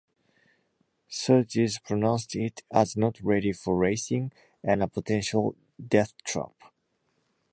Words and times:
Surtees 1.09 1.77
pronounced 1.77 2.35
it 2.35 2.63
as 2.73 2.97
not 2.97 3.21
ready 3.21 3.53
for 3.53 3.77
racing, 3.77 4.31
and 4.63 4.81
a 4.81 4.87
potential 4.87 5.55
deathtrap. 5.79 6.55